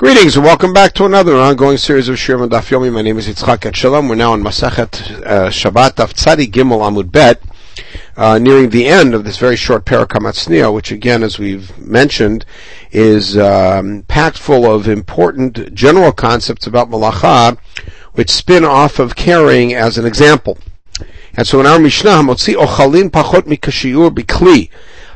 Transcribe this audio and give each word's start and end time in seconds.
Greetings 0.00 0.34
and 0.34 0.46
welcome 0.46 0.72
back 0.72 0.94
to 0.94 1.04
another 1.04 1.36
ongoing 1.36 1.76
series 1.76 2.08
of 2.08 2.16
Shirim 2.16 2.48
and. 2.48 2.90
My 2.90 3.02
name 3.02 3.18
is 3.18 3.28
Yitzchak 3.28 3.70
Etshalom. 3.70 4.08
We're 4.08 4.14
now 4.14 4.32
in 4.32 4.42
Masachet 4.42 5.26
uh, 5.26 5.50
Shabbat 5.50 5.96
Daf 5.96 6.14
Tzadi 6.14 6.50
Gimel 6.50 6.80
Amud 6.80 7.12
Bet, 7.12 7.42
uh, 8.16 8.38
nearing 8.38 8.70
the 8.70 8.86
end 8.86 9.12
of 9.12 9.24
this 9.24 9.36
very 9.36 9.56
short 9.56 9.84
Parakamat 9.84 10.72
which 10.72 10.90
again, 10.90 11.22
as 11.22 11.38
we've 11.38 11.76
mentioned, 11.76 12.46
is 12.90 13.36
um, 13.36 14.02
packed 14.08 14.38
full 14.38 14.64
of 14.64 14.88
important 14.88 15.74
general 15.74 16.12
concepts 16.12 16.66
about 16.66 16.88
Malacha, 16.88 17.58
which 18.14 18.30
spin 18.30 18.64
off 18.64 19.00
of 19.00 19.14
carrying 19.14 19.74
as 19.74 19.98
an 19.98 20.06
example. 20.06 20.56
And 21.34 21.46
so 21.46 21.60
in 21.60 21.66
our 21.66 21.78
Mishnah, 21.78 22.22
Motzi 22.22 22.54
Ochalin 22.54 23.10
Pachot 23.10 23.42
Mikashiur 23.42 24.08
Bikli. 24.08 24.70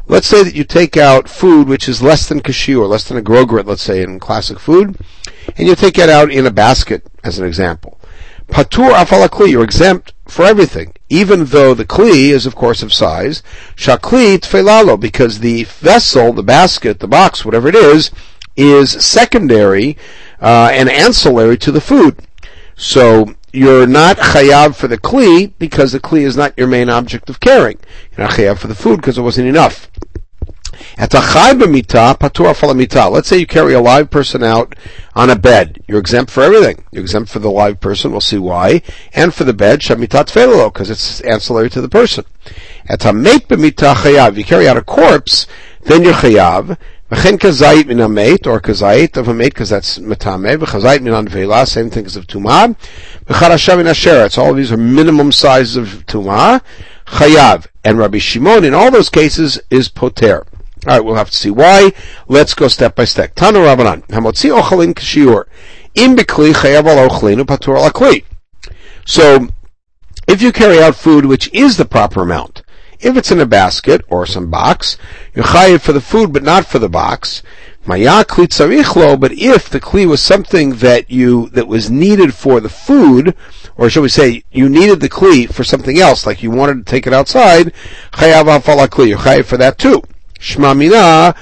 Let's 0.06 0.26
say 0.26 0.42
that 0.42 0.54
you 0.54 0.64
take 0.64 0.96
out 0.96 1.28
food 1.28 1.66
which 1.66 1.88
is 1.88 2.02
less 2.02 2.28
than 2.28 2.40
kashiur, 2.40 2.88
less 2.88 3.08
than 3.08 3.16
a 3.16 3.22
grogrit, 3.22 3.66
let's 3.66 3.82
say 3.82 4.02
in 4.02 4.20
classic 4.20 4.58
food, 4.58 4.98
and 5.56 5.66
you 5.66 5.74
take 5.74 5.98
it 5.98 6.08
out 6.08 6.30
in 6.30 6.46
a 6.46 6.50
basket, 6.50 7.06
as 7.22 7.38
an 7.38 7.46
example. 7.46 7.98
Patur 8.48 8.92
afalakli, 8.92 9.50
you're 9.50 9.64
exempt 9.64 10.12
for 10.26 10.44
everything, 10.44 10.94
even 11.08 11.46
though 11.46 11.72
the 11.72 11.86
kli 11.86 12.28
is 12.28 12.44
of 12.44 12.54
course 12.54 12.82
of 12.82 12.92
size. 12.92 13.42
Shakli 13.76 14.38
tfelalo, 14.38 15.00
because 15.00 15.38
the 15.38 15.64
vessel, 15.64 16.32
the 16.32 16.42
basket, 16.42 17.00
the 17.00 17.08
box, 17.08 17.44
whatever 17.44 17.68
it 17.68 17.74
is, 17.74 18.10
is 18.56 18.90
secondary 18.90 19.96
uh, 20.40 20.70
and 20.72 20.90
ancillary 20.90 21.56
to 21.58 21.72
the 21.72 21.80
food. 21.80 22.18
So 22.76 23.34
you're 23.54 23.86
not 23.86 24.16
chayav 24.16 24.74
for 24.74 24.88
the 24.88 24.98
kli 24.98 25.52
because 25.60 25.92
the 25.92 26.00
kli 26.00 26.22
is 26.22 26.36
not 26.36 26.52
your 26.58 26.66
main 26.66 26.90
object 26.90 27.30
of 27.30 27.38
caring. 27.38 27.78
You're 28.10 28.26
not 28.26 28.36
chayav 28.36 28.58
for 28.58 28.66
the 28.66 28.74
food 28.74 28.96
because 28.96 29.16
it 29.16 29.22
wasn't 29.22 29.46
enough. 29.46 29.88
Let's 30.98 31.14
say 33.28 33.38
you 33.38 33.46
carry 33.46 33.74
a 33.74 33.80
live 33.80 34.10
person 34.10 34.42
out 34.42 34.74
on 35.14 35.30
a 35.30 35.36
bed. 35.36 35.84
You're 35.86 36.00
exempt 36.00 36.32
for 36.32 36.42
everything. 36.42 36.84
You're 36.90 37.02
exempt 37.02 37.30
for 37.30 37.38
the 37.38 37.50
live 37.50 37.80
person. 37.80 38.10
We'll 38.10 38.20
see 38.20 38.38
why. 38.38 38.82
And 39.12 39.32
for 39.32 39.44
the 39.44 39.54
bed, 39.54 39.80
because 39.80 40.90
it's 40.90 41.20
ancillary 41.20 41.70
to 41.70 41.80
the 41.80 41.88
person. 41.88 42.24
If 42.86 43.04
you 44.36 44.44
carry 44.44 44.68
out 44.68 44.76
a 44.76 44.82
corpse, 44.82 45.46
then 45.82 46.02
you're 46.02 46.12
chayav. 46.12 46.76
V'chen 47.14 47.38
kazayit 47.38 47.86
min 47.86 48.00
amet, 48.00 48.44
or 48.48 48.60
kazayit 48.60 49.16
of 49.16 49.28
a 49.28 49.34
mate, 49.34 49.54
because 49.54 49.70
that's 49.70 50.00
metame, 50.00 50.56
v'chazayit 50.56 51.00
min 51.00 51.12
anvela, 51.12 51.64
same 51.64 51.88
thing 51.88 52.04
as 52.06 52.16
of 52.16 52.26
tumah, 52.26 52.76
v'charasha 53.26 53.76
min 53.76 53.86
asheretz, 53.86 54.36
all 54.36 54.50
of 54.50 54.56
these 54.56 54.72
are 54.72 54.76
minimum 54.76 55.30
sizes 55.30 55.76
of 55.76 56.04
tumah, 56.06 56.60
chayav, 57.06 57.68
and 57.84 57.98
Rabbi 57.98 58.18
Shimon 58.18 58.64
in 58.64 58.74
all 58.74 58.90
those 58.90 59.10
cases 59.10 59.60
is 59.70 59.88
poter. 59.88 60.44
Alright, 60.84 61.04
we'll 61.04 61.14
have 61.14 61.30
to 61.30 61.36
see 61.36 61.50
why. 61.50 61.92
Let's 62.26 62.52
go 62.52 62.66
step 62.66 62.96
by 62.96 63.04
step. 63.04 63.36
Tanu 63.36 63.64
Rabbanan, 63.64 64.04
hamotzi 64.08 64.50
ochalin 64.50 64.92
kashiur, 64.92 65.44
im 65.94 66.16
bikli 66.16 66.52
chayav 66.52 66.84
al 66.86 67.08
ochlin 67.08 67.40
upatur 67.40 67.78
al 67.78 68.72
So, 69.06 69.46
if 70.26 70.42
you 70.42 70.50
carry 70.50 70.82
out 70.82 70.96
food 70.96 71.26
which 71.26 71.48
is 71.54 71.76
the 71.76 71.84
proper 71.84 72.22
amount, 72.22 72.63
if 73.04 73.16
it's 73.16 73.30
in 73.30 73.40
a 73.40 73.46
basket 73.46 74.02
or 74.08 74.26
some 74.26 74.50
box, 74.50 74.96
you're 75.34 75.44
chayiv 75.44 75.80
for 75.82 75.92
the 75.92 76.00
food 76.00 76.32
but 76.32 76.42
not 76.42 76.66
for 76.66 76.78
the 76.78 76.88
box. 76.88 77.42
Maya 77.86 78.24
kli 78.24 78.46
tzarichlo, 78.46 79.20
but 79.20 79.32
if 79.32 79.68
the 79.68 79.78
kli 79.78 80.06
was 80.08 80.22
something 80.22 80.76
that 80.76 81.10
you, 81.10 81.50
that 81.50 81.68
was 81.68 81.90
needed 81.90 82.34
for 82.34 82.60
the 82.60 82.70
food, 82.70 83.36
or 83.76 83.90
shall 83.90 84.02
we 84.02 84.08
say, 84.08 84.42
you 84.50 84.70
needed 84.70 85.00
the 85.00 85.08
kli 85.10 85.52
for 85.52 85.64
something 85.64 85.98
else, 85.98 86.26
like 86.26 86.42
you 86.42 86.50
wanted 86.50 86.78
to 86.86 86.90
take 86.90 87.06
it 87.06 87.12
outside, 87.12 87.74
chayav 88.12 88.44
hafala 88.44 88.88
kli, 88.88 89.08
you're 89.08 89.18
chayiv 89.18 89.44
for 89.44 89.58
that 89.58 89.76
too. 89.76 90.02
Shma 90.38 90.74
mina, 90.76 91.34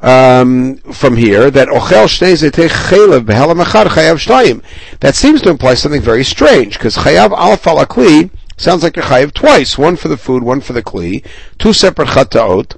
um, 0.00 0.76
from 0.76 1.16
here 1.16 1.50
that 1.50 1.66
ochel 1.66 2.06
shnei 2.06 2.34
zetei 2.34 2.68
chelev 2.68 3.24
behelam 3.24 3.64
echad 3.64 3.86
chayav 3.86 4.24
shtayim. 4.24 4.62
That 5.00 5.16
seems 5.16 5.42
to 5.42 5.50
imply 5.50 5.74
something 5.74 6.00
very 6.00 6.22
strange 6.22 6.74
because 6.74 6.96
chayav 6.96 7.36
al 7.36 7.56
falakli 7.56 8.30
Sounds 8.58 8.82
like 8.82 8.96
a 8.96 9.02
chayiv 9.02 9.32
twice, 9.32 9.78
one 9.78 9.94
for 9.94 10.08
the 10.08 10.16
food, 10.16 10.42
one 10.42 10.60
for 10.60 10.72
the 10.72 10.82
kli, 10.82 11.24
two 11.58 11.72
separate 11.72 12.08
chataot. 12.08 12.74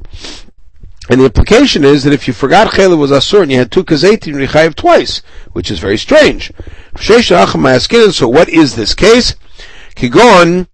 And 1.09 1.21
the 1.21 1.25
implication 1.25 1.85
is 1.85 2.05
that 2.05 2.13
if 2.13 2.29
you 2.29 2.35
forgot 2.35 2.73
chayla 2.73 2.99
was 2.99 3.11
asur 3.11 3.43
and 3.43 3.51
you 3.51 3.57
had 3.59 3.73
two 3.73 3.83
kazetim, 3.83 4.39
you 4.39 4.47
chayiv 4.47 4.75
twice, 4.75 5.23
which 5.53 5.71
is 5.71 5.79
very 5.79 5.97
strange. 5.97 6.53
So 6.99 8.29
what 8.29 8.49
is 8.51 8.77
this 8.77 8.95
case? 8.95 9.35
Kigon 9.97 10.67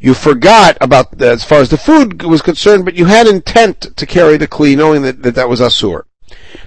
You 0.00 0.14
forgot 0.14 0.78
about 0.80 1.22
as 1.22 1.44
far 1.44 1.60
as 1.60 1.68
the 1.68 1.78
food 1.78 2.22
was 2.24 2.42
concerned, 2.42 2.84
but 2.84 2.96
you 2.96 3.04
had 3.04 3.28
intent 3.28 3.96
to 3.96 4.04
carry 4.04 4.36
the 4.36 4.48
kli, 4.48 4.76
knowing 4.76 5.02
that 5.02 5.22
that, 5.22 5.36
that 5.36 5.48
was 5.48 5.60
asur. 5.60 6.02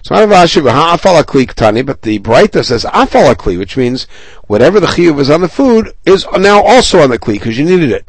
So 0.02 0.16
I 0.16 0.22
have 0.22 0.30
Rashi 0.30 0.62
ha'afalakli 0.62 1.48
ktani, 1.48 1.86
but 1.86 2.04
the 2.04 2.20
Braita 2.20 2.64
says 2.64 2.86
afalakli, 2.86 3.58
which 3.58 3.76
means 3.76 4.08
whatever 4.48 4.80
the 4.80 4.88
chiyuv 4.88 5.20
is 5.20 5.30
on 5.30 5.42
the 5.42 5.50
food 5.50 5.92
is 6.06 6.26
now 6.38 6.64
also 6.64 7.02
on 7.02 7.10
the 7.10 7.20
kli 7.20 7.34
because 7.34 7.58
you 7.58 7.66
needed 7.66 7.92
it. 7.92 8.06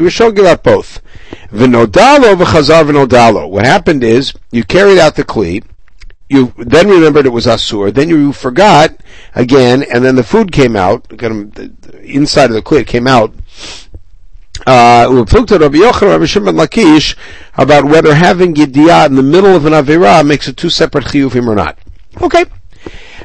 We 0.00 0.10
shall 0.10 0.32
give 0.32 0.46
out 0.46 0.64
both. 0.64 1.00
What 1.50 3.66
happened 3.66 4.04
is 4.04 4.32
you 4.50 4.64
carried 4.64 4.98
out 4.98 5.16
the 5.16 5.24
kli, 5.24 5.64
you 6.28 6.52
then 6.58 6.88
remembered 6.88 7.26
it 7.26 7.30
was 7.30 7.46
asur, 7.46 7.92
then 7.92 8.08
you 8.08 8.32
forgot 8.32 8.96
again, 9.34 9.84
and 9.92 10.04
then 10.04 10.14
the 10.16 10.22
food 10.22 10.52
came 10.52 10.76
out, 10.76 11.10
inside 11.12 12.50
of 12.50 12.54
the 12.54 12.62
kli 12.62 12.80
it 12.80 12.86
came 12.86 13.06
out, 13.06 13.34
uh, 14.66 15.08
Rabbi 15.10 15.78
Lakish 16.52 17.16
about 17.54 17.84
whether 17.84 18.14
having 18.14 18.54
Yediyah 18.54 19.06
in 19.06 19.14
the 19.16 19.22
middle 19.22 19.54
of 19.54 19.66
an 19.66 19.72
Avirah 19.72 20.26
makes 20.26 20.48
it 20.48 20.56
two 20.56 20.70
separate 20.70 21.04
Chiyuvim 21.04 21.46
or 21.46 21.54
not. 21.54 21.78
Okay. 22.20 22.44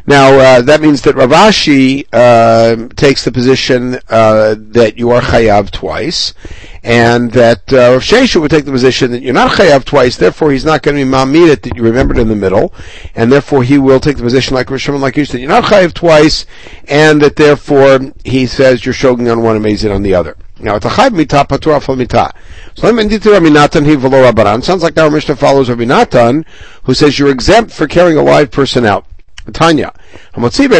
Now, 0.07 0.38
uh, 0.38 0.62
that 0.62 0.81
means 0.81 1.01
that 1.01 1.16
Rav 1.16 1.31
Ashi 1.31 2.06
uh, 2.13 2.90
takes 2.96 3.25
the 3.25 3.31
position 3.31 3.97
uh, 4.07 4.53
that 4.56 5.00
you 5.00 5.09
are 5.09 5.22
chayav 5.22 5.72
twice, 5.72 6.35
and 6.84 7.31
that 7.31 7.73
uh, 7.73 7.94
Rav 7.94 8.03
Sheshet 8.03 8.40
would 8.40 8.52
take 8.52 8.66
the 8.66 8.72
position 8.72 9.09
that 9.12 9.23
you're 9.23 9.34
not 9.34 9.53
chayav 9.53 9.84
twice, 9.84 10.16
therefore 10.16 10.52
he's 10.52 10.63
not 10.63 10.84
going 10.84 10.96
to 10.96 11.03
be 11.03 11.09
mamid 11.09 11.63
that 11.63 11.75
you 11.75 11.81
remembered 11.81 12.19
in 12.19 12.28
the 12.28 12.35
middle, 12.35 12.72
and 13.16 13.31
therefore 13.31 13.63
he 13.63 13.79
will 13.79 14.00
take 14.00 14.17
the 14.17 14.23
position 14.23 14.53
like 14.53 14.67
Rishon 14.67 15.00
like 15.00 15.17
you 15.17 15.25
said, 15.25 15.40
you're 15.40 15.50
not 15.50 15.63
chayav 15.63 15.96
twice, 15.96 16.46
and 16.88 17.19
that 17.23 17.35
therefore 17.35 18.13
he 18.23 18.46
says 18.46 18.85
you're 18.85 18.94
shoging 18.94 19.31
on 19.31 19.41
one 19.41 19.56
and 19.56 19.66
mazid 19.66 19.94
on 19.94 20.03
the 20.03 20.13
other. 20.13 20.38
Now, 20.57 20.77
it's 20.77 20.85
a 20.85 20.89
chayv 20.89 21.13
mita 21.13 21.45
patur 21.49 21.77
afal 21.77 21.97
mita. 21.97 22.31
So 22.75 22.89
let 22.89 22.95
me 22.95 23.03
Rabbi 23.03 23.49
Natan 23.49 23.83
he 23.83 23.95
v'lo 23.95 24.31
Rabbanan. 24.31 24.63
Sounds 24.63 24.83
like 24.83 24.97
our 24.97 25.11
Mishnah 25.11 25.35
follows 25.35 25.69
Rabbi 25.69 25.83
Natan, 25.83 26.45
who 26.83 26.93
says 26.93 27.19
you're 27.19 27.29
exempt 27.29 27.73
for 27.73 27.88
carrying 27.88 28.17
a 28.17 28.23
live 28.23 28.51
person 28.51 28.85
out. 28.85 29.05
Tanya. 29.51 29.93
You 30.35 30.49
carry 30.49 30.77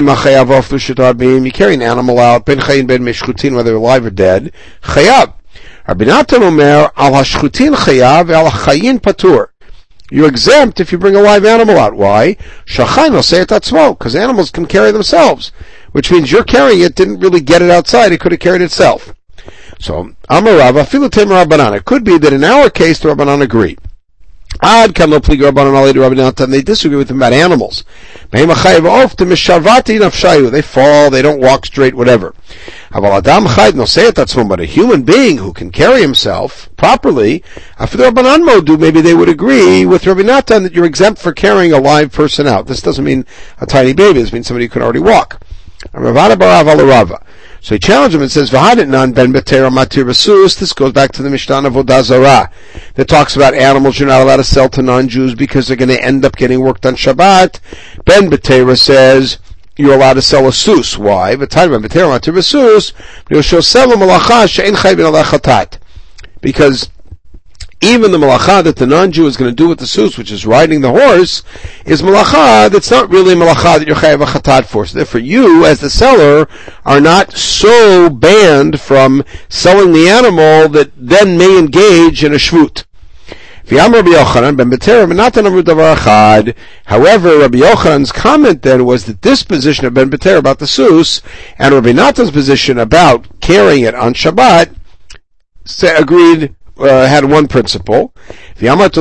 an 1.73 1.81
animal 1.81 2.19
out, 2.19 2.45
ben 2.45 2.59
chayin 2.59 2.87
ben 2.87 3.03
mishchutin, 3.03 3.55
whether 3.55 3.75
alive 3.75 4.05
or 4.05 4.11
dead. 4.11 4.53
Chayav. 4.81 5.33
Rabbi 5.87 6.05
Natan 6.05 6.43
omer, 6.43 6.91
al 6.95 7.11
hashchutin 7.11 7.75
chayav, 7.75 8.31
al 8.31 8.49
chayin 8.49 8.99
patur. 8.99 9.49
You're 10.09 10.29
exempt 10.29 10.79
if 10.79 10.91
you 10.91 10.97
bring 10.97 11.15
a 11.15 11.21
live 11.21 11.45
animal 11.45 11.77
out. 11.77 11.95
Why? 11.95 12.37
Shachain 12.65 13.11
will 13.11 13.23
say 13.23 13.41
it 13.41 13.49
atzmo, 13.49 13.97
because 13.97 14.15
animals 14.15 14.51
can 14.51 14.67
carry 14.67 14.91
themselves. 14.91 15.51
Which 15.91 16.11
means 16.11 16.31
you're 16.31 16.43
carrying 16.43 16.81
it, 16.81 16.95
didn't 16.95 17.19
really 17.19 17.41
get 17.41 17.61
it 17.61 17.71
outside, 17.71 18.11
it 18.11 18.19
could 18.19 18.31
have 18.31 18.39
carried 18.39 18.61
itself. 18.61 19.14
So, 19.79 20.15
Amarava, 20.29 20.83
Filatim 20.85 21.27
Rabbanan. 21.27 21.75
It 21.75 21.85
could 21.85 22.03
be 22.03 22.17
that 22.17 22.33
in 22.33 22.43
our 22.43 22.69
case 22.69 22.99
the 22.99 23.09
Rabbanan 23.09 23.41
agree. 23.41 23.77
Ad 24.61 24.95
kam 24.95 25.11
lo 25.11 25.19
plig 25.19 25.41
Rabbanan 25.41 25.75
ali 25.75 25.91
Rabbanan, 25.91 26.49
they 26.49 26.61
disagree 26.61 26.97
with 26.97 27.09
them 27.09 27.17
about 27.17 27.33
animals. 27.33 27.83
They 28.31 28.45
fall, 30.61 31.09
they 31.09 31.21
don't 31.21 31.41
walk 31.41 31.65
straight, 31.65 31.93
whatever. 31.93 32.33
But 32.91 34.59
a 34.59 34.65
human 34.65 35.03
being 35.03 35.37
who 35.37 35.51
can 35.51 35.71
carry 35.71 36.01
himself 36.01 36.69
properly, 36.77 37.43
after 37.77 37.97
the 37.97 38.05
Rabbanan 38.05 38.47
modu, 38.47 38.79
maybe 38.79 39.01
they 39.01 39.13
would 39.13 39.27
agree 39.27 39.85
with 39.85 40.07
Rabbi 40.07 40.23
that 40.23 40.71
you're 40.73 40.85
exempt 40.85 41.19
for 41.21 41.33
carrying 41.33 41.73
a 41.73 41.79
live 41.79 42.13
person 42.13 42.47
out. 42.47 42.67
This 42.67 42.81
doesn't 42.81 43.03
mean 43.03 43.25
a 43.59 43.66
tiny 43.66 43.91
baby, 43.91 44.21
this 44.21 44.31
means 44.31 44.47
somebody 44.47 44.67
who 44.67 44.71
can 44.71 44.81
already 44.81 44.99
walk. 44.99 45.41
So 47.66 47.73
he 47.73 47.79
challenged 47.79 48.16
him 48.16 48.22
and 48.22 48.32
says, 48.32 48.52
"V'haditnan 48.52 49.16
ben 49.16 49.34
betera 49.34 49.72
matir 49.73 50.06
basus." 50.06 50.56
This 50.56 50.72
goes 50.72 50.91
back 50.91 51.12
to 51.14 51.23
the 51.23 51.32
Mishnah 51.32 51.67
of 51.67 51.73
Avodah 51.73 52.03
Zarah 52.03 52.52
that 52.94 53.08
talks 53.08 53.35
about 53.35 53.56
animals 53.56 53.97
you're 54.00 54.08
not 54.08 54.22
allowed 54.22 54.38
to 54.38 54.44
sell 54.44 54.70
to 54.70 54.84
non-Jews 54.84 55.34
because 55.34 55.67
they're 55.67 55.76
going 55.76 55.90
to 55.90 56.00
end 56.00 56.23
up 56.26 56.35
getting 56.35 56.59
worked 56.59 56.85
on 56.85 56.94
Shabbat. 56.94 57.59
Ben 58.06 58.29
betera 58.29 58.78
says 58.78 59.40
you're 59.78 59.96
allowed 59.96 60.14
to 60.14 60.22
sell 60.22 60.47
a 60.47 60.53
sus. 60.53 60.96
Why? 60.96 61.35
Because 66.41 66.90
even 67.85 68.11
the 68.11 68.17
malacha 68.17 68.64
that 68.64 68.76
the 68.76 68.87
non-Jew 68.87 69.28
is 69.28 69.37
going 69.37 69.52
to 69.52 69.55
do 69.55 69.67
with 69.70 69.79
the 69.79 69.87
sus, 69.87 70.17
which 70.17 70.32
is 70.32 70.46
riding 70.46 70.82
the 70.82 70.91
horse, 70.91 71.43
is 71.85 72.02
malacha 72.02 72.70
that's 72.70 72.91
not 72.91 73.09
really 73.09 73.35
malacha 73.35 73.79
that 73.79 73.87
you're 73.87 73.96
chayav 73.96 74.22
a 74.22 74.26
chatat 74.26 74.66
for. 74.66 74.85
So 74.85 74.97
therefore 74.97 75.22
you, 75.22 75.66
as 75.66 75.79
the 75.79 75.90
seller, 75.90 76.47
are 76.85 76.99
not 76.99 77.34
so 77.34 78.09
banned 78.09 78.82
from 78.82 79.23
selling 79.49 79.93
the 79.93 80.09
animal 80.09 80.70
that 80.70 80.91
then 80.96 81.37
may 81.37 81.58
engage 81.58 82.23
in 82.23 82.34
a 82.34 82.37
shvut. 82.37 82.85
However, 83.67 84.03
Rabbi 87.40 87.58
Yochanan's 87.58 88.11
comment 88.11 88.61
then 88.61 88.85
was 88.85 89.05
that 89.05 89.23
this 89.23 89.41
position 89.41 89.88
of 89.88 89.93
Ben 89.96 90.09
Beter 90.09 90.38
about 90.38 90.59
the 90.59 90.67
sus 90.67 91.23
and 91.58 91.73
Rabbi 91.73 91.91
Natan's 91.91 92.29
position 92.29 92.78
about 92.78 93.26
carrying 93.41 93.84
it 93.84 93.96
on 93.96 94.14
Shabbat 94.14 94.76
agreed 95.97 96.55
uh, 96.77 97.07
had 97.07 97.25
one 97.25 97.47
principle. 97.47 98.13
If 98.57 98.61
you 98.61 98.75
think 98.75 98.93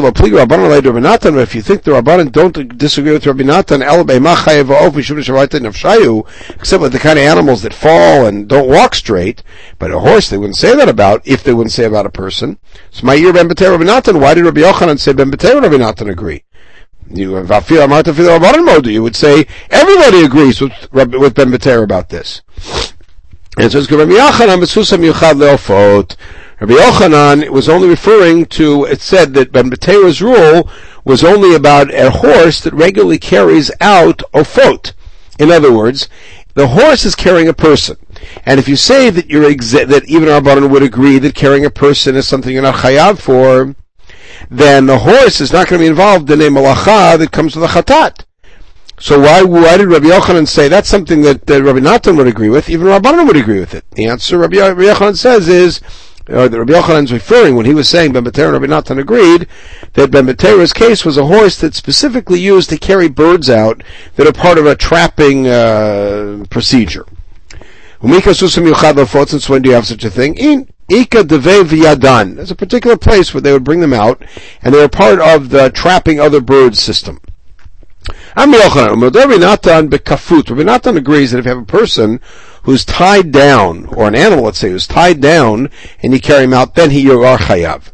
the 1.83 1.91
Rabbanan 1.91 2.33
don't 2.33 2.79
disagree 2.79 3.13
with 3.13 3.27
Rabbi 3.27 3.45
Natan, 3.45 3.83
except 3.83 4.09
with 6.83 6.93
the 6.93 6.99
kind 7.01 7.19
of 7.19 7.25
animals 7.25 7.63
that 7.63 7.75
fall 7.75 8.27
and 8.27 8.49
don't 8.49 8.69
walk 8.69 8.95
straight, 8.95 9.43
but 9.79 9.91
a 9.91 9.99
horse 9.99 10.31
they 10.31 10.39
wouldn't 10.39 10.57
say 10.57 10.77
that 10.77 10.89
about, 10.89 11.27
if 11.27 11.43
they 11.43 11.55
wouldn't 11.55 11.73
say 11.73 11.85
about 11.85 12.07
a 12.07 12.11
person. 12.11 12.59
So 12.91 13.07
my 13.07 13.15
year 13.15 13.33
Ben 13.33 13.49
Rabbi 13.49 13.85
Natan, 13.85 14.21
why 14.21 14.35
did 14.35 14.45
Rabbi 14.45 14.61
Yochanan 14.61 14.99
say 14.99 15.13
Ben 15.13 15.31
Rabbi 15.31 15.77
Natan 15.77 16.09
agree? 16.09 16.45
You, 17.11 17.37
you 17.37 19.03
would 19.03 19.17
say 19.17 19.47
everybody 19.71 20.25
agrees 20.25 20.61
with, 20.61 20.73
with 20.93 21.35
Ben 21.35 21.51
Beter 21.51 21.83
about 21.83 22.09
this. 22.09 22.43
And 23.59 23.71
so 23.71 23.79
it's 23.79 23.91
Rabbi 23.91 24.13
Yochanan, 24.13 24.61
Rabbi 26.61 26.75
Yochanan 26.75 27.49
was 27.51 27.69
only 27.69 27.89
referring 27.89 28.47
to, 28.47 28.85
it 28.85 29.01
said 29.01 29.35
that 29.35 29.53
Ben 29.53 29.71
rule 30.21 30.71
was 31.05 31.25
only 31.25 31.55
about 31.55 31.93
a 31.93 32.11
horse 32.11 32.61
that 32.61 32.73
regularly 32.73 33.19
carries 33.19 33.71
out 33.81 34.19
ofot. 34.33 34.93
In 35.39 35.51
other 35.51 35.73
words, 35.73 36.09
the 36.55 36.69
horse 36.69 37.05
is 37.05 37.17
carrying 37.17 37.49
a 37.49 37.55
person. 37.55 37.97
And 38.47 38.61
if 38.61 38.69
you 38.69 38.77
say 38.77 39.11
that 39.11 39.29
you're 39.29 39.43
that 39.43 40.05
even 40.07 40.29
Rabbanan 40.29 40.71
would 40.71 40.85
agree 40.85 41.19
that 41.19 41.35
carrying 41.35 41.65
a 41.65 41.71
person 41.71 42.15
is 42.15 42.29
something 42.29 42.53
you're 42.53 42.63
not 42.63 42.77
chayav 42.77 43.19
for, 43.19 43.75
then 44.49 44.87
the 44.87 44.99
horse 44.99 45.41
is 45.41 45.53
not 45.53 45.67
going 45.67 45.81
to 45.81 45.85
be 45.85 45.91
involved 45.91 46.31
in 46.31 46.41
a 46.41 46.45
malacha 46.45 47.19
that 47.19 47.33
comes 47.33 47.57
with 47.57 47.65
a 47.65 47.81
chatat. 47.81 48.25
So 49.01 49.19
why 49.19 49.43
why 49.43 49.77
did 49.77 49.89
Rabbi 49.89 50.07
Yochanan 50.07 50.47
say 50.47 50.69
that's 50.69 50.89
something 50.89 51.23
that, 51.23 51.47
that 51.47 51.65
Rabbi 51.65 51.81
Natan 51.81 52.17
would 52.17 52.29
agree 52.29 52.49
with? 52.49 52.71
Even 52.71 52.87
Rabbanan 52.87 53.27
would 53.27 53.37
agree 53.37 53.59
with 53.59 53.75
it. 53.75 53.85
The 53.91 54.07
answer 54.07 54.39
Rabbi, 54.39 54.59
Rabbi 54.59 54.83
Yochanan 54.83 55.17
says 55.17 55.49
is 55.49 55.81
or 56.29 56.49
that 56.49 56.59
Rabbi 56.59 56.73
Yochanan 56.73 57.05
is 57.05 57.13
referring 57.13 57.55
when 57.55 57.67
he 57.67 57.75
was 57.75 57.89
saying 57.89 58.13
Ben 58.13 58.25
Betera 58.25 58.45
and 58.45 58.53
Rabbi 58.55 58.67
Natan 58.67 58.99
agreed 58.99 59.47
that 59.93 60.11
Ben 60.11 60.27
Betera's 60.27 60.73
case 60.73 61.05
was 61.05 61.19
a 61.19 61.27
horse 61.27 61.61
that's 61.61 61.77
specifically 61.77 62.41
used 62.41 62.71
to 62.71 62.79
carry 62.79 63.09
birds 63.09 63.51
out 63.51 63.83
that 64.17 64.27
are 64.27 64.33
part 64.33 64.59
of 64.59 64.67
a 64.67 64.75
trapping 64.75 65.47
uh, 65.47 66.45
procedure. 66.49 67.05
Since 68.03 69.49
when 69.49 69.63
do 69.63 69.71
you 69.71 69.75
have 69.75 69.87
such 69.87 70.05
a 70.05 70.11
thing? 70.11 70.37
In 70.37 70.69
Ika 70.89 71.25
Deve 71.25 71.67
V'Yadan. 71.67 72.37
There's 72.37 72.51
a 72.51 72.57
particular 72.57 72.97
place 72.97 73.33
where 73.33 73.41
they 73.41 73.53
would 73.53 73.65
bring 73.65 73.81
them 73.81 73.95
out, 73.95 74.23
and 74.63 74.75
they 74.75 74.79
were 74.79 74.89
part 74.89 75.21
of 75.21 75.49
the 75.49 75.71
trapping 75.71 76.21
other 76.21 76.41
birds 76.41 76.79
system. 76.79 77.21
Rabbi 78.37 78.53
Natan 78.53 79.01
Rabbi 79.01 80.63
Natan 80.63 80.97
agrees 80.97 81.31
that 81.31 81.39
if 81.39 81.45
you 81.47 81.51
have 81.51 81.63
a 81.63 81.65
person 81.65 82.21
who's 82.65 82.85
tied 82.85 83.31
down, 83.31 83.87
or 83.87 84.09
an 84.09 84.15
animal, 84.15 84.45
let's 84.45 84.59
say, 84.59 84.71
who's 84.71 84.87
tied 84.87 85.21
down, 85.21 85.71
and 86.03 86.13
you 86.13 86.21
carry 86.21 86.45
him 86.45 86.53
out, 86.53 86.75
then 86.75 86.91
he 86.91 87.05
yogar 87.05 87.39
chayav. 87.39 87.91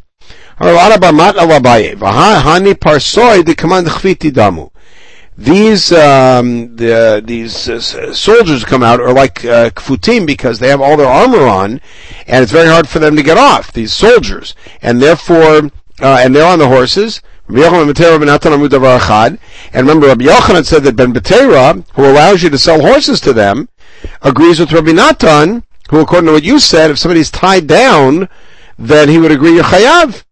These 5.36 5.92
um, 5.92 6.76
the, 6.76 7.22
these 7.24 7.68
uh, 7.68 8.12
soldiers 8.12 8.64
come 8.64 8.82
out 8.82 9.00
are 9.00 9.12
like 9.12 9.42
uh, 9.44 9.70
kfutim 9.70 10.26
because 10.26 10.58
they 10.58 10.68
have 10.68 10.82
all 10.82 10.98
their 10.98 11.06
armor 11.06 11.46
on, 11.46 11.80
and 12.26 12.42
it's 12.42 12.52
very 12.52 12.68
hard 12.68 12.88
for 12.88 12.98
them 12.98 13.16
to 13.16 13.22
get 13.22 13.38
off. 13.38 13.72
These 13.72 13.92
soldiers, 13.92 14.54
and 14.82 15.00
therefore, 15.00 15.70
uh, 16.00 16.20
and 16.20 16.36
they're 16.36 16.46
on 16.46 16.58
the 16.58 16.68
horses. 16.68 17.22
And 17.48 17.56
remember, 17.56 17.86
Rabbi 20.06 20.24
Yochanan 20.24 20.64
said 20.64 20.84
that 20.84 20.94
Ben 20.94 21.12
Betera, 21.12 21.84
who 21.94 22.04
allows 22.04 22.42
you 22.44 22.50
to 22.50 22.58
sell 22.58 22.80
horses 22.80 23.18
to 23.22 23.32
them, 23.32 23.68
agrees 24.22 24.60
with 24.60 24.72
Rabbi 24.72 24.92
Natan, 24.92 25.64
who 25.90 26.00
according 26.00 26.26
to 26.26 26.32
what 26.32 26.44
you 26.44 26.58
said, 26.58 26.90
if 26.90 26.98
somebody's 26.98 27.30
tied 27.30 27.66
down, 27.66 28.28
then 28.78 29.08
he 29.08 29.18
would 29.18 29.32
agree 29.32 29.54
you're 29.54 29.64
chayav. 29.64 30.24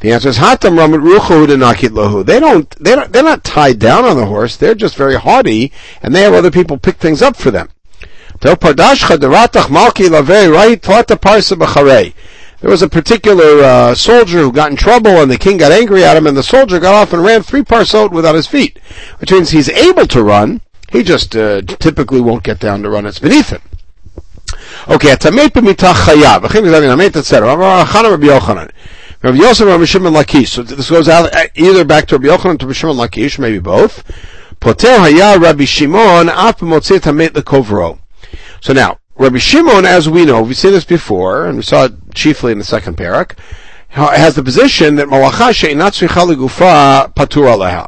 The 0.00 0.12
answer 0.12 0.28
is 0.28 0.38
hatam 0.38 0.76
ramut 0.76 1.02
ruchu 1.02 1.46
nakit 1.46 1.90
lahu. 1.90 2.26
They 2.26 2.40
don't, 2.40 2.68
they 2.78 2.94
don't, 2.94 3.12
they're 3.12 3.22
not 3.22 3.44
tied 3.44 3.78
down 3.78 4.04
on 4.04 4.16
the 4.16 4.26
horse. 4.26 4.56
They're 4.56 4.74
just 4.74 4.96
very 4.96 5.14
haughty, 5.16 5.72
and 6.02 6.14
they 6.14 6.22
have 6.22 6.34
other 6.34 6.50
people 6.50 6.76
pick 6.76 6.96
things 6.96 7.22
up 7.22 7.36
for 7.36 7.50
them. 7.50 7.70
There 8.40 8.56
was 12.70 12.82
a 12.82 12.88
particular 12.88 13.62
uh, 13.62 13.94
soldier 13.94 14.38
who 14.38 14.52
got 14.52 14.70
in 14.70 14.76
trouble, 14.76 15.10
and 15.22 15.30
the 15.30 15.38
king 15.38 15.56
got 15.56 15.70
angry 15.72 16.04
at 16.04 16.16
him, 16.16 16.26
and 16.26 16.36
the 16.36 16.42
soldier 16.42 16.80
got 16.80 16.94
off 16.94 17.12
and 17.12 17.22
ran 17.22 17.42
three 17.42 17.62
parsot 17.62 18.10
without 18.10 18.34
his 18.34 18.48
feet, 18.48 18.80
which 19.18 19.30
means 19.30 19.50
he's 19.50 19.68
able 19.68 20.06
to 20.08 20.22
run, 20.22 20.60
he 20.92 21.02
just 21.02 21.34
uh, 21.34 21.62
typically 21.62 22.20
won't 22.20 22.44
get 22.44 22.60
down 22.60 22.82
to 22.82 22.90
run. 22.90 23.06
It's 23.06 23.18
beneath 23.18 23.48
him. 23.48 23.62
Okay, 24.88 25.08
atamet 25.08 25.48
b'mitach 25.48 25.94
chayav. 25.94 26.44
Achim 26.44 26.64
g'zavin 26.64 26.92
amet, 26.92 27.16
etc. 27.16 27.56
Rabbi 27.56 28.26
Yochanan. 28.26 28.70
Rabbi 29.22 29.38
Yosef 29.38 29.66
Rabbi 29.66 29.84
Shimon 29.84 30.12
Lakish. 30.12 30.48
So 30.48 30.62
this 30.62 30.90
goes 30.90 31.08
out 31.08 31.34
uh, 31.34 31.46
either 31.54 31.84
back 31.84 32.06
to 32.08 32.18
Rabbi 32.18 32.36
Yochanan 32.36 32.58
to 32.58 32.66
Rabbi 32.66 32.74
Shimon 32.74 32.96
Lakish, 32.96 33.38
maybe 33.38 33.58
both. 33.58 34.04
Poter 34.60 34.98
haya 34.98 35.38
Rabbi 35.38 35.64
Shimon 35.64 36.28
af 36.28 36.58
b'motzei 36.58 36.98
tamet 36.98 37.30
lekovro. 37.30 37.98
So 38.60 38.74
now, 38.74 38.98
Rabbi 39.16 39.38
Shimon, 39.38 39.86
as 39.86 40.08
we 40.08 40.26
know, 40.26 40.42
we've 40.42 40.56
seen 40.56 40.72
this 40.72 40.84
before, 40.84 41.46
and 41.46 41.56
we 41.56 41.62
saw 41.62 41.84
it 41.86 41.92
chiefly 42.14 42.52
in 42.52 42.58
the 42.58 42.64
second 42.64 42.96
parak, 42.96 43.38
has 43.92 44.34
the 44.34 44.42
position 44.42 44.96
that 44.96 45.08
malacha. 45.08 45.52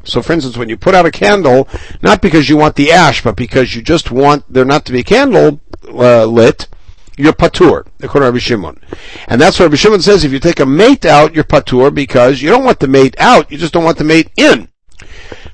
So, 0.07 0.23
for 0.23 0.33
instance, 0.33 0.57
when 0.57 0.69
you 0.69 0.77
put 0.77 0.95
out 0.95 1.07
a 1.07 1.11
candle, 1.11 1.69
not 2.03 2.21
because 2.21 2.49
you 2.49 2.57
want 2.57 2.77
the 2.77 2.93
ash, 2.93 3.23
but 3.23 3.37
because 3.37 3.75
you 3.75 3.83
just 3.83 4.11
want 4.11 4.45
there 4.53 4.65
not 4.65 4.85
to 4.87 4.93
be 4.93 5.01
a 5.01 5.05
candle 5.05 5.61
uh, 5.89 6.27
lit, 6.27 6.69
you're 7.17 7.33
patur, 7.33 7.87
according 8.03 8.27
to 8.27 8.33
Rabbi 8.33 8.39
Shimon. 8.39 8.81
And 9.29 9.41
that's 9.41 9.59
what 9.59 9.67
Rabbi 9.67 9.77
Shimon 9.77 10.03
says, 10.03 10.25
if 10.25 10.33
you 10.33 10.41
take 10.41 10.61
a 10.61 10.67
mate 10.67 11.05
out, 11.07 11.35
you're 11.35 11.45
patur, 11.45 11.95
because 11.95 12.43
you 12.43 12.51
don't 12.51 12.65
want 12.65 12.81
the 12.81 12.89
mate 12.89 13.15
out, 13.19 13.51
you 13.51 13.57
just 13.57 13.73
don't 13.73 13.85
want 13.85 13.99
the 13.99 14.05
mate 14.05 14.31
in. 14.37 14.69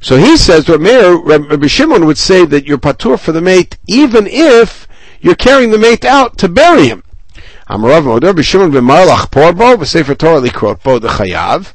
So 0.01 0.17
he 0.17 0.37
says, 0.37 0.69
Rabbi 0.69 1.67
Shimon 1.67 2.07
would 2.07 2.19
say 2.19 2.47
that 2.47 2.67
you're 2.67 2.79
patur 2.79 3.19
for 3.19 3.33
the 3.33 3.43
mate, 3.43 3.77
even 3.87 4.27
if 4.27 4.89
you're 5.21 5.35
carrying 5.35 5.71
the 5.71 5.79
mate 5.79 6.05
out 6.05 6.39
to 6.39 6.49
bury 6.49 6.89
him. 6.89 7.05
Amarav 7.71 8.03
b'marlach 8.03 9.31
porbo 9.31 10.19
Torah 10.19 10.41
likrot 10.41 10.83
bo 10.83 10.99
chayav. 10.99 11.73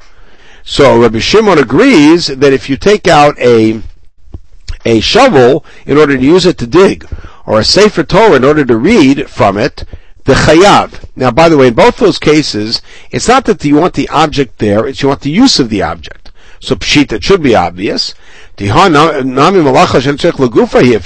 So 0.62 1.02
Rabbi 1.02 1.20
Shimon 1.20 1.58
agrees 1.58 2.28
that 2.28 2.52
if 2.52 2.70
you 2.70 2.76
take 2.76 3.08
out 3.08 3.40
a 3.40 3.82
a 4.84 5.00
shovel 5.00 5.64
in 5.86 5.98
order 5.98 6.18
to 6.18 6.22
use 6.22 6.46
it 6.46 6.58
to 6.58 6.68
dig, 6.68 7.08
or 7.46 7.62
a 7.62 7.64
sefer 7.64 8.04
Torah 8.04 8.36
in 8.36 8.44
order 8.44 8.66
to 8.66 8.76
read 8.76 9.30
from 9.30 9.58
it, 9.58 9.86
the 10.26 10.34
chayav. 10.34 11.06
Now, 11.16 11.32
by 11.32 11.48
the 11.48 11.56
way, 11.56 11.68
in 11.68 11.76
both 11.76 11.96
those 11.96 12.20
cases, 12.20 12.82
it's 13.10 13.30
not 13.30 13.46
that 13.46 13.64
you 13.64 13.78
want 13.78 13.94
the 13.94 14.10
object 14.10 14.58
there; 14.58 14.86
it's 14.86 15.02
you 15.02 15.08
want 15.08 15.22
the 15.22 15.32
use 15.32 15.60
of 15.60 15.70
the 15.70 15.82
object. 15.82 16.30
So 16.60 16.76
pshit, 16.76 17.14
it 17.14 17.24
should 17.24 17.42
be 17.42 17.56
obvious. 17.56 18.14
If 18.58 18.70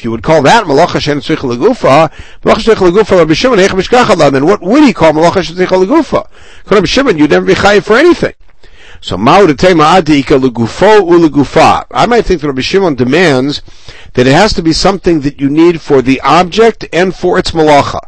you 0.03 0.11
would 0.11 0.21
call 0.21 0.43
that 0.43 0.65
malacha 0.65 0.99
shen 0.99 1.19
tzrich 1.19 1.37
legufa, 1.37 2.11
malacha 2.43 2.61
tzrich 2.61 2.91
legufa 2.91 3.17
Rabbi 3.17 3.33
Shimon 3.33 3.57
mishkach 3.57 4.31
then 4.31 4.45
what 4.45 4.61
would 4.61 4.83
he 4.83 4.93
call 4.93 5.13
malacha 5.13 5.41
shen 5.41 5.55
tzrich 5.55 5.85
legufa? 5.85 6.27
Rabbi 6.69 6.85
Shimon, 6.85 7.17
you'd 7.17 7.31
never 7.31 7.47
be 7.47 7.55
chayiv 7.55 7.85
for 7.85 7.97
anything. 7.97 8.33
So 9.01 9.17
legufo 9.17 10.99
ulegufa. 11.01 11.85
I 11.89 12.05
might 12.05 12.25
think 12.25 12.41
that 12.41 12.47
Rabbi 12.47 12.61
Shimon 12.61 12.93
demands 12.93 13.63
that 14.13 14.27
it 14.27 14.33
has 14.33 14.53
to 14.53 14.61
be 14.61 14.71
something 14.71 15.21
that 15.21 15.41
you 15.41 15.49
need 15.49 15.81
for 15.81 16.03
the 16.03 16.21
object 16.21 16.85
and 16.93 17.15
for 17.15 17.39
its 17.39 17.49
malacha. 17.51 18.01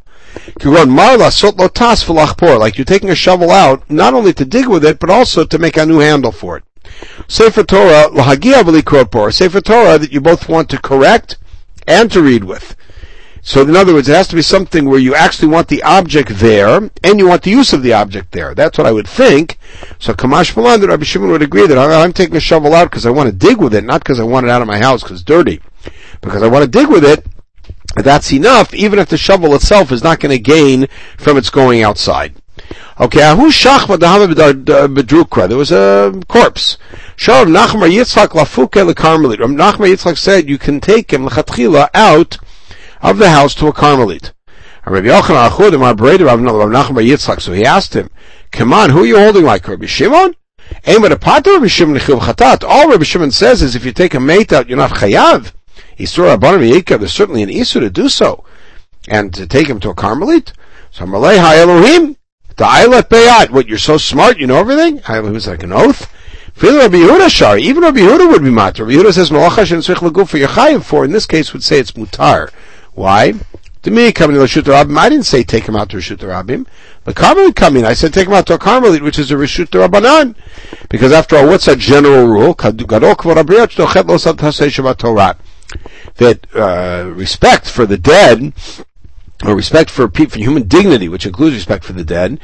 Like 2.60 2.78
you're 2.78 2.86
taking 2.86 3.10
a 3.10 3.16
shovel 3.16 3.50
out, 3.50 3.90
not 3.90 4.14
only 4.14 4.34
to 4.34 4.46
dig 4.46 4.68
with 4.68 4.86
it, 4.86 5.00
but 5.00 5.10
also 5.10 5.46
to 5.46 5.58
make 5.58 5.78
a 5.78 5.86
new 5.86 5.98
handle 5.98 6.32
for 6.32 6.58
it. 6.58 6.64
Sefer 7.28 7.64
Torah, 7.64 8.10
lahagia 8.10 8.64
v'likrot 8.64 9.34
Sefer 9.34 9.62
Torah 9.62 9.98
that 9.98 10.12
you 10.12 10.22
both 10.22 10.50
want 10.50 10.70
to 10.70 10.80
correct 10.80 11.38
and 11.88 12.12
to 12.12 12.22
read 12.22 12.44
with. 12.44 12.76
So 13.44 13.64
in 13.64 13.76
other 13.76 13.94
words, 13.94 14.08
it 14.08 14.14
has 14.14 14.28
to 14.28 14.36
be 14.36 14.44
something 14.44 14.86
where 14.86 15.00
you 15.00 15.16
actually 15.16 15.48
want 15.48 15.68
the 15.68 15.82
object 15.82 16.30
there, 16.30 16.92
and 17.04 17.20
you 17.20 17.28
want 17.28 17.42
the 17.42 17.50
use 17.50 17.74
of 17.74 17.82
the 17.82 17.94
object 17.94 18.34
there. 18.34 18.54
That's 18.54 18.78
what 18.78 18.86
I 18.86 18.92
would 18.92 19.08
think. 19.08 19.58
So 19.98 20.14
Kamash 20.14 20.56
Malan, 20.56 20.82
Rabbi 20.82 21.04
Shimon 21.04 21.32
would 21.32 21.42
agree 21.42 21.66
that 21.66 21.78
I'm 21.78 22.14
taking 22.14 22.36
a 22.36 22.40
shovel 22.40 22.76
out 22.76 22.92
because 22.92 23.08
I 23.08 23.10
want 23.10 23.30
to 23.30 23.36
dig 23.36 23.58
with 23.58 23.74
it, 23.74 23.84
not 23.84 24.04
because 24.04 24.20
I 24.20 24.24
want 24.24 24.46
it 24.46 24.50
out 24.52 24.62
of 24.62 24.68
my 24.68 24.78
house 24.78 25.02
because 25.02 25.22
it's 25.22 25.26
dirty. 25.26 25.60
Because 26.22 26.44
I 26.44 26.48
want 26.48 26.66
to 26.66 26.70
dig 26.70 26.88
with 26.88 27.04
it, 27.04 27.26
that's 27.96 28.32
enough, 28.32 28.76
even 28.76 29.00
if 29.00 29.10
the 29.10 29.18
shovel 29.18 29.56
itself 29.56 29.92
is 29.92 30.04
not 30.04 30.20
going 30.20 30.32
to 30.32 30.40
gain 30.40 30.88
from 31.18 31.36
its 31.36 31.50
going 31.50 31.82
outside. 31.82 32.36
Okay, 33.02 33.24
Ahu 33.24 33.50
Shachma 33.50 33.98
Bedrukra. 33.98 35.44
Uh, 35.46 35.48
there 35.48 35.58
was 35.58 35.72
a 35.72 36.14
corpse. 36.28 36.78
Shav 37.18 37.48
Nachman 37.48 37.80
bar 37.80 37.90
Yitzchak 37.90 38.28
Lafuke 38.28 38.94
LeKarmelit. 38.94 39.38
Nachman 39.38 39.58
bar 39.80 39.88
Yitzchak 39.88 40.20
said 40.20 40.48
you 40.48 40.60
can 40.60 40.80
take 40.80 41.12
him 41.12 41.28
Lechatchila 41.28 41.90
out 41.96 42.38
of 43.02 43.18
the 43.18 43.32
house 43.32 43.56
to 43.56 43.66
a 43.66 43.74
Karmelit. 43.74 44.34
Rabbi 44.86 45.08
Yochanan 45.08 45.50
Achud 45.50 45.74
Amar 45.74 45.96
Breda 45.96 46.26
Rav 46.26 46.40
Nachman 46.40 46.94
bar 46.94 47.02
Yitzchak. 47.02 47.42
So 47.42 47.54
he 47.54 47.66
asked 47.66 47.96
him, 47.96 48.12
"Come 48.52 48.72
on, 48.72 48.92
who 48.92 49.02
are 49.02 49.08
you 49.08 49.18
holding 49.18 49.46
like 49.46 49.68
Rabbi 49.68 49.88
Shimon?" 49.88 50.36
Rabbi. 50.86 51.16
All 52.68 52.88
Rabbi 52.88 53.04
Shimon 53.04 53.32
says 53.32 53.64
is 53.64 53.76
if 53.76 53.84
you 53.84 53.94
take 53.94 54.14
a 54.14 54.20
mate 54.20 54.54
out, 54.54 54.70
you're 54.70 54.78
not 54.78 54.92
chayav. 54.92 55.54
Isur 55.98 56.38
abanim. 56.38 56.86
There's 56.86 57.12
certainly 57.12 57.42
an 57.42 57.50
isur 57.50 57.80
to 57.80 57.90
do 57.90 58.10
so, 58.10 58.46
and 59.08 59.34
to 59.34 59.48
take 59.48 59.66
him 59.66 59.80
to 59.80 59.90
a 59.90 59.96
Karmelit. 59.96 60.54
So 60.92 61.08
Malay 61.08 61.38
Ha 61.38 61.56
Elohim. 61.56 62.16
The 62.62 62.68
Eilat 62.68 63.10
Bayat. 63.10 63.50
What, 63.50 63.68
you're 63.68 63.80
so 63.80 63.98
smart, 63.98 64.38
you 64.38 64.46
know 64.46 64.58
everything? 64.58 65.02
Elohim 65.08 65.34
was 65.34 65.48
like 65.48 65.64
an 65.64 65.74
oath. 65.74 66.14
Even 66.58 66.78
Rabbi 66.78 66.98
Yehuda 67.00 68.30
would 68.30 68.44
be 68.44 68.52
matter. 68.52 68.86
Rabbi 68.86 69.00
Yehuda 69.00 69.14
says, 69.14 69.32
Malacha 69.32 69.66
shen 69.66 69.80
tzich 69.80 69.96
leguf 69.96 70.30
for 70.30 70.38
Yechayiv 70.38 70.84
for. 70.84 71.04
In 71.04 71.12
this 71.12 71.26
case, 71.26 71.54
would 71.54 71.64
say 71.64 71.80
it's 71.80 71.94
mutar. 71.94 72.52
Why? 72.94 73.34
To 73.82 73.90
me, 73.90 74.12
coming 74.12 74.36
to 74.36 74.44
Rishut 74.44 74.62
Rabbim, 74.62 74.96
I 74.96 75.10
didn't 75.10 75.26
say 75.26 75.42
take 75.42 75.68
him 75.68 75.76
out 75.76 75.90
to 75.90 75.98
Rishut 75.98 76.18
Rabbim. 76.18 76.68
The 77.06 77.16
Karmelit 77.16 77.56
coming, 77.56 77.84
I 77.84 77.94
said 77.94 78.14
take 78.14 78.28
him 78.28 78.34
out 78.34 78.46
to 78.46 78.54
a 78.54 78.60
Karmelit, 78.60 79.02
which 79.02 79.18
is 79.18 79.32
a 79.32 79.36
Rishut 79.38 79.70
Rabbanan. 79.70 80.36
Because 80.88 81.12
after 81.12 81.38
all, 81.38 81.48
what's 81.48 81.66
that 81.66 81.80
general 81.80 82.28
rule? 82.28 82.54
That 86.18 86.48
uh, 86.54 87.12
respect 87.16 87.68
for 87.68 87.88
the 87.88 87.98
dead 87.98 88.54
or 89.44 89.56
respect 89.56 89.90
for, 89.90 90.10
for 90.10 90.38
human 90.38 90.68
dignity, 90.68 91.10
which 91.10 91.26
includes 91.26 91.56
respect 91.56 91.84
for 91.84 91.94
the 91.94 92.04
dead, 92.04 92.40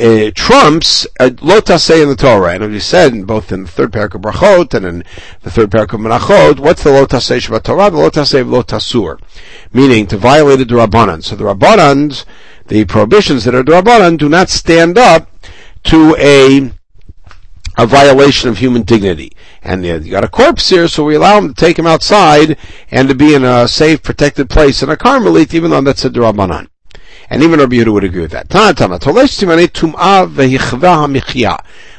uh, 0.00 0.30
trumps 0.34 1.06
uh, 1.18 1.78
say 1.78 2.02
in 2.02 2.08
the 2.08 2.16
Torah. 2.16 2.54
And 2.54 2.64
as 2.64 2.70
we 2.70 2.80
said, 2.80 3.26
both 3.26 3.50
in 3.50 3.62
the 3.62 3.68
third 3.68 3.92
parak 3.92 4.14
of 4.14 4.20
Brachot 4.20 4.74
and 4.74 4.84
in 4.84 5.04
the 5.42 5.50
third 5.50 5.70
parak 5.70 5.94
of 5.94 6.00
Menachot, 6.00 6.60
what's 6.60 6.82
the 6.82 7.20
say 7.20 7.38
Shabbat 7.38 7.62
Torah? 7.62 7.90
The 7.90 7.96
lotasei 7.96 8.42
of 8.42 8.48
lotasur, 8.48 9.20
meaning 9.72 10.06
to 10.08 10.16
violate 10.16 10.58
the 10.58 10.74
Rabbanan. 10.74 11.24
So 11.24 11.36
the 11.36 11.44
Rabbanans, 11.44 12.24
the 12.66 12.84
prohibitions 12.84 13.44
that 13.44 13.54
are 13.54 13.64
Rabbanan, 13.64 14.18
do 14.18 14.28
not 14.28 14.48
stand 14.48 14.98
up 14.98 15.30
to 15.84 16.16
a 16.18 16.72
a 17.76 17.86
violation 17.86 18.48
of 18.48 18.58
human 18.58 18.82
dignity. 18.82 19.32
And 19.62 19.84
uh, 19.84 20.00
you 20.00 20.10
got 20.10 20.24
a 20.24 20.28
corpse 20.28 20.68
here, 20.68 20.88
so 20.88 21.04
we 21.04 21.14
allow 21.14 21.38
him 21.38 21.48
to 21.48 21.54
take 21.54 21.78
him 21.78 21.86
outside 21.86 22.56
and 22.90 23.08
to 23.08 23.14
be 23.14 23.34
in 23.34 23.44
a 23.44 23.68
safe, 23.68 24.02
protected 24.02 24.48
place 24.48 24.82
in 24.82 24.90
a 24.90 24.96
Karmelit, 24.96 25.54
even 25.54 25.70
though 25.70 25.82
that's 25.82 26.04
a 26.04 26.10
Durabanan. 26.10 26.68
And 27.28 27.42
even 27.42 27.58
Rabbi 27.58 27.76
Yehuda 27.76 27.92
would 27.92 28.04
agree 28.04 28.22
with 28.22 28.30
that. 28.32 28.48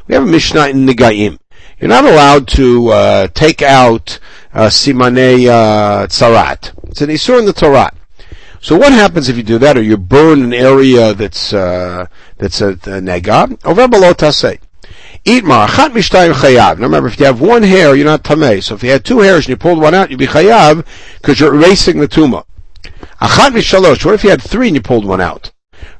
We 0.07 0.15
have 0.15 0.23
a 0.23 0.25
Mishnah 0.25 0.67
in 0.67 0.85
Negaim. 0.85 1.37
You're 1.79 1.89
not 1.89 2.05
allowed 2.05 2.47
to 2.49 2.87
uh, 2.87 3.27
take 3.27 3.61
out 3.61 4.19
uh, 4.53 4.67
Simanei 4.67 5.47
uh, 5.47 6.07
Tzarat. 6.07 6.71
It's 6.89 7.01
an 7.01 7.09
Isur 7.09 7.37
in 7.37 7.45
the 7.45 7.53
Torah. 7.53 7.91
So 8.61 8.75
what 8.75 8.91
happens 8.91 9.29
if 9.29 9.37
you 9.37 9.43
do 9.43 9.59
that, 9.59 9.77
or 9.77 9.83
you 9.83 9.97
burn 9.97 10.41
an 10.41 10.53
area 10.53 11.13
that's 11.13 11.53
uh, 11.53 12.07
that's 12.37 12.61
a, 12.61 12.69
a 12.69 12.99
nega? 12.99 13.63
Over 13.63 14.31
say. 14.31 14.59
Eat 15.29 15.43
marachat 15.43 15.89
mishtayim 15.89 16.31
chayav. 16.31 16.77
Now 16.77 16.85
remember, 16.85 17.09
if 17.09 17.19
you 17.19 17.25
have 17.25 17.41
one 17.41 17.61
hair, 17.61 17.93
you're 17.93 18.05
not 18.05 18.23
tamei. 18.23 18.63
So 18.63 18.75
if 18.75 18.83
you 18.83 18.91
had 18.91 19.03
two 19.03 19.19
hairs 19.19 19.43
and 19.43 19.49
you 19.49 19.57
pulled 19.57 19.77
one 19.77 19.93
out, 19.93 20.09
you'd 20.09 20.19
be 20.19 20.25
chayav 20.25 20.85
because 21.17 21.37
you're 21.37 21.53
erasing 21.53 21.99
the 21.99 22.07
tumah. 22.07 22.45
Achat 23.19 23.49
mishalosh. 23.49 24.05
What 24.05 24.13
if 24.13 24.23
you 24.23 24.29
had 24.29 24.41
three 24.41 24.67
and 24.67 24.77
you 24.77 24.81
pulled 24.81 25.03
one 25.03 25.19
out? 25.19 25.51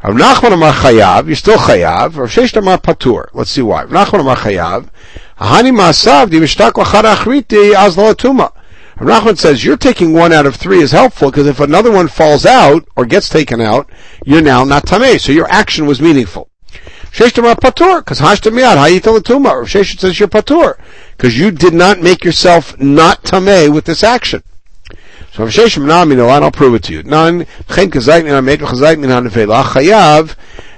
Rav 0.01 0.15
Nachman 0.15 0.53
Amar 0.53 0.71
Chayav, 0.71 1.25
you're 1.25 1.35
still 1.35 1.57
Chayav. 1.57 2.15
Rav 2.15 2.29
Sheshet 2.29 2.55
Amar 2.55 2.77
Patur. 2.77 3.27
Let's 3.33 3.51
see 3.51 3.61
why. 3.61 3.83
Rav 3.83 4.07
Nachman 4.07 4.21
Amar 4.21 4.37
Chayav. 4.37 4.89
Ahani 5.37 5.75
Masav 5.75 6.29
di 6.29 6.39
Mishtak 6.39 6.71
Lachar 6.71 7.03
Achriti 7.03 7.73
Az 7.75 7.97
Tuma. 7.97 8.53
Rav 8.95 9.23
Nachman 9.23 9.37
says 9.37 9.65
you're 9.65 9.75
taking 9.75 10.13
one 10.13 10.31
out 10.31 10.45
of 10.45 10.55
three 10.55 10.79
is 10.79 10.93
helpful 10.93 11.31
because 11.31 11.47
if 11.47 11.59
another 11.59 11.91
one 11.91 12.07
falls 12.07 12.45
out 12.45 12.87
or 12.95 13.05
gets 13.05 13.27
taken 13.27 13.59
out, 13.59 13.89
you're 14.25 14.41
now 14.41 14.63
not 14.63 14.85
tamei. 14.85 15.19
So 15.19 15.33
your 15.33 15.51
action 15.51 15.85
was 15.85 15.99
meaningful. 15.99 16.49
Sheshtamar 17.11 17.55
patur, 17.55 17.99
because 17.99 18.19
hashtam 18.19 18.53
miyad, 18.53 18.77
hayita 18.77 19.17
latuma. 19.17 19.63
Sheshet 19.63 19.99
says 19.99 20.19
you're 20.19 20.29
patur, 20.29 20.77
because 21.15 21.37
you 21.37 21.51
did 21.51 21.73
not 21.73 21.99
make 21.99 22.23
yourself 22.23 22.79
not 22.79 23.23
tamei 23.23 23.73
with 23.73 23.85
this 23.85 24.03
action. 24.03 24.43
So 25.33 25.45
if 25.45 25.53
Shesham 25.53 25.85
namino, 25.85 26.29
I'll 26.29 26.51
prove 26.51 26.75
it 26.75 26.83
to 26.83 26.93
you. 26.93 27.03
None, 27.03 27.45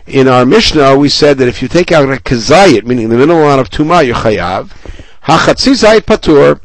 in 0.09 0.27
our 0.27 0.45
Mishnah, 0.45 0.97
we 0.97 1.07
said 1.07 1.37
that 1.37 1.47
if 1.47 1.61
you 1.61 1.67
take 1.67 1.91
out 1.91 2.03
a 2.05 2.17
kazayit, 2.17 2.83
meaning 2.83 3.09
the 3.09 3.15
minimal 3.15 3.43
amount 3.43 3.61
of 3.61 3.69
tuma, 3.69 4.05
you're 4.05 4.15
chayav. 4.15 4.71
Hachatzi 5.23 5.73
zayit 5.73 6.01
patur. 6.01 6.59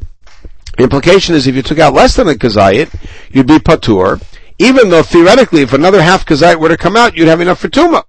Implication 0.79 1.35
is 1.35 1.45
if 1.47 1.55
you 1.55 1.61
took 1.61 1.79
out 1.79 1.93
less 1.93 2.15
than 2.15 2.27
a 2.27 2.33
kazayit, 2.33 2.93
you'd 3.29 3.47
be 3.47 3.59
patur. 3.59 4.21
Even 4.57 4.89
though 4.89 5.03
theoretically, 5.03 5.61
if 5.61 5.73
another 5.73 6.01
half 6.01 6.25
kazayit 6.25 6.59
were 6.59 6.69
to 6.69 6.77
come 6.77 6.95
out, 6.95 7.15
you'd 7.15 7.27
have 7.27 7.39
enough 7.39 7.59
for 7.59 7.69
tuma. 7.69 8.03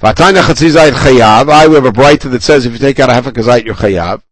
Chayav. 0.00 1.48
I, 1.48 1.62
have 1.62 1.84
a 1.84 1.90
Braita 1.90 2.30
that 2.30 2.42
says 2.42 2.66
if 2.66 2.72
you 2.72 2.78
take 2.78 3.00
out 3.00 3.10
a 3.10 3.14
half 3.14 3.26
a 3.26 3.32
kazayit, 3.32 3.64
you're 3.64 3.74
chayav. 3.74 4.22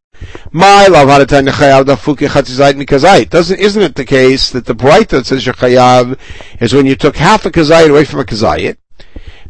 My 0.53 0.87
love 0.87 1.09
hadatanya 1.09 1.51
chayav 1.51 1.85
dafuki 1.85 2.29
chatzizayit 2.29 2.81
mikazayit. 2.81 3.31
Doesn't, 3.31 3.59
isn't 3.59 3.83
it 3.83 3.95
the 3.97 4.05
case 4.05 4.51
that 4.51 4.65
the 4.65 4.75
Braita 4.75 5.09
that 5.09 5.27
says 5.27 5.45
you're 5.45 5.55
chayav 5.57 6.19
is 6.61 6.73
when 6.73 6.87
you 6.87 6.95
took 6.95 7.17
half 7.17 7.45
a 7.47 7.51
kazayit 7.51 7.91
away 7.91 8.05
from 8.05 8.21
a 8.21 8.25
kazayit? 8.25 8.77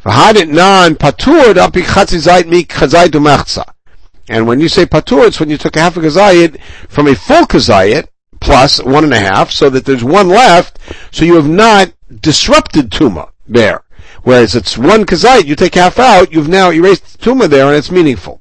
V'hadit 0.01 0.49
nan 0.49 0.95
patur 0.95 1.53
dapi 1.53 1.83
chatzizayit 1.83 2.45
mikazayit 2.45 3.11
umachza. 3.11 3.65
And 4.29 4.47
when 4.47 4.59
you 4.59 4.69
say 4.69 4.87
patur, 4.87 5.27
it's 5.27 5.39
when 5.39 5.51
you 5.51 5.59
took 5.59 5.77
half 5.77 5.99
a 5.99 6.01
kazayit 6.01 6.61
from 6.89 7.09
a 7.09 7.15
full 7.15 7.45
kazayit, 7.45 8.09
plus 8.41 8.83
one 8.83 9.05
and 9.05 9.13
a 9.13 9.21
half, 9.21 9.51
so 9.51 9.69
that 9.71 9.85
there's 9.85 10.03
one 10.03 10.29
left, 10.29 10.79
so 11.13 11.25
you 11.25 11.37
have 11.37 11.49
not 11.49 11.93
disrupted 12.21 12.91
tuma 12.91 13.31
there. 13.47 13.83
Whereas 14.27 14.57
it's 14.57 14.77
one 14.77 15.07
kazait, 15.07 15.45
you 15.45 15.55
take 15.55 15.77
half 15.77 16.01
out, 16.01 16.33
you've 16.33 16.49
now 16.49 16.73
erased 16.73 17.13
the 17.13 17.19
tumah 17.19 17.49
there, 17.49 17.69
and 17.69 17.77
it's 17.77 17.93
meaningful. 17.93 18.41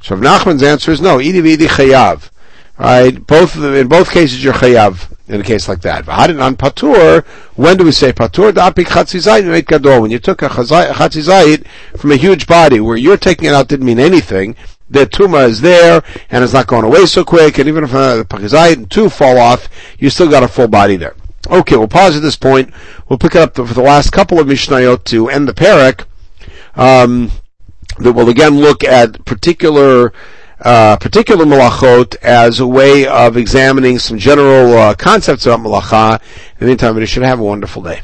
So 0.00 0.16
Nachman's 0.16 0.62
answer 0.62 0.90
is 0.90 1.02
no. 1.02 1.18
Idi 1.18 1.42
v'idi 1.42 1.66
chayav. 1.66 2.30
Right? 2.78 3.26
Both 3.26 3.54
of 3.54 3.60
them 3.60 3.74
in 3.74 3.88
both 3.88 4.10
cases 4.10 4.42
you're 4.42 4.54
chayav 4.54 5.14
in 5.28 5.42
a 5.42 5.44
case 5.44 5.68
like 5.68 5.82
that. 5.82 6.06
V'hadin 6.06 6.42
on 6.42 6.56
patur. 6.56 7.26
When 7.56 7.76
do 7.76 7.84
we 7.84 7.92
say 7.92 8.14
patur? 8.14 8.52
Da'apik 8.52 8.86
chatzizayit 8.86 9.44
meit 9.44 9.66
gadol. 9.66 10.00
When 10.00 10.10
you 10.10 10.18
took 10.18 10.40
a 10.40 10.48
chatzizayit 10.48 11.66
from 11.98 12.12
a 12.12 12.16
huge 12.16 12.46
body, 12.46 12.80
where 12.80 12.96
you're 12.96 13.18
taking 13.18 13.48
it 13.48 13.52
out 13.52 13.68
didn't 13.68 13.84
mean 13.84 14.00
anything. 14.00 14.56
The 14.88 15.04
tumah 15.04 15.46
is 15.46 15.60
there 15.60 16.02
and 16.30 16.42
it's 16.42 16.54
not 16.54 16.66
going 16.66 16.86
away 16.86 17.04
so 17.04 17.22
quick. 17.22 17.58
And 17.58 17.68
even 17.68 17.84
if 17.84 17.92
uh, 17.92 18.16
the 18.16 18.24
chazayit 18.24 18.76
and 18.76 18.90
two 18.90 19.10
fall 19.10 19.36
off, 19.36 19.68
you 19.98 20.08
still 20.08 20.30
got 20.30 20.42
a 20.42 20.48
full 20.48 20.68
body 20.68 20.96
there. 20.96 21.16
Okay, 21.50 21.76
we'll 21.76 21.88
pause 21.88 22.16
at 22.16 22.22
this 22.22 22.36
point. 22.36 22.72
We'll 23.08 23.18
pick 23.18 23.34
up 23.34 23.56
for 23.56 23.64
the 23.64 23.82
last 23.82 24.10
couple 24.10 24.38
of 24.38 24.46
Mishnayot 24.46 25.04
to 25.04 25.28
end 25.28 25.48
the 25.48 25.52
parak. 25.54 26.04
Um, 26.74 27.30
that 27.98 28.12
will 28.12 28.28
again 28.28 28.56
look 28.56 28.82
at 28.84 29.24
particular 29.24 30.12
uh, 30.60 30.96
particular 30.96 31.44
malachot 31.44 32.16
as 32.22 32.60
a 32.60 32.66
way 32.66 33.06
of 33.06 33.36
examining 33.36 33.98
some 33.98 34.16
general 34.16 34.72
uh, 34.78 34.94
concepts 34.94 35.44
about 35.44 35.60
malacha. 35.60 36.20
In 36.52 36.60
the 36.60 36.66
meantime, 36.66 36.94
we 36.94 37.04
should 37.04 37.24
have 37.24 37.40
a 37.40 37.44
wonderful 37.44 37.82
day. 37.82 38.00